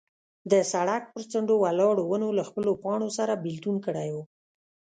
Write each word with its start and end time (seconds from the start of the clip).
د 0.51 0.53
سړک 0.71 1.03
پر 1.13 1.23
څنډو 1.31 1.55
ولاړو 1.63 2.03
ونو 2.07 2.29
له 2.37 2.43
خپلو 2.49 2.71
پاڼو 2.83 3.09
سره 3.17 3.41
بېلتون 3.45 3.75
کړی 3.85 4.09
و. 4.15 4.17